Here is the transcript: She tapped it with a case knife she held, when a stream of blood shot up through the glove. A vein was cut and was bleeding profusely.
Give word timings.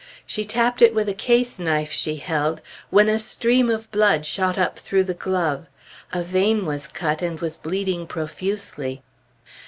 She 0.25 0.45
tapped 0.45 0.81
it 0.81 0.95
with 0.95 1.07
a 1.09 1.13
case 1.13 1.59
knife 1.59 1.91
she 1.91 2.15
held, 2.15 2.59
when 2.89 3.07
a 3.07 3.19
stream 3.19 3.69
of 3.69 3.91
blood 3.91 4.25
shot 4.25 4.57
up 4.57 4.79
through 4.79 5.03
the 5.03 5.13
glove. 5.13 5.67
A 6.11 6.23
vein 6.23 6.65
was 6.65 6.87
cut 6.87 7.21
and 7.21 7.39
was 7.39 7.55
bleeding 7.55 8.07
profusely. 8.07 9.03